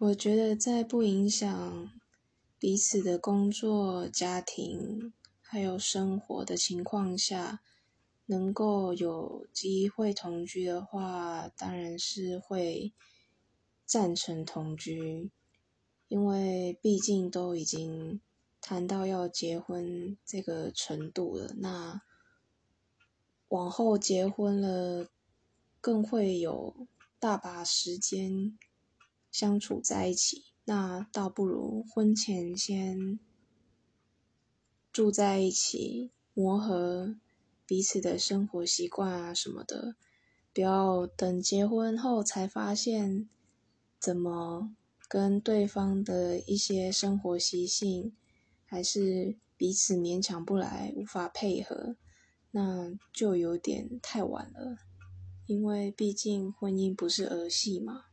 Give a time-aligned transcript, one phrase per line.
[0.00, 1.90] 我觉得在不影响
[2.58, 7.60] 彼此的工作、家庭还有生活的情况下，
[8.24, 12.94] 能够有机会同居的话，当然是会
[13.84, 15.30] 赞成同居，
[16.08, 18.22] 因为毕竟都已经
[18.62, 22.00] 谈到要结婚这个程度了，那
[23.48, 25.10] 往后结婚了，
[25.78, 26.86] 更会有
[27.18, 28.58] 大把时间。
[29.30, 33.18] 相处在一起，那倒不如婚前先
[34.92, 37.16] 住在一起，磨合
[37.66, 39.94] 彼此的生活习惯啊什么的，
[40.52, 43.28] 不要等结婚后才发现
[43.98, 44.74] 怎么
[45.08, 48.12] 跟对方的一些生活习性
[48.64, 51.96] 还是彼此勉强不来，无法配合，
[52.50, 54.78] 那就有点太晚了，
[55.46, 58.06] 因为毕竟婚姻不是儿戏嘛。